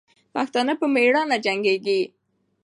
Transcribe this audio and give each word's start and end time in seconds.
پښتانه 0.33 0.73
په 0.79 0.85
میړانې 0.93 1.37
جنګېږي. 1.45 2.01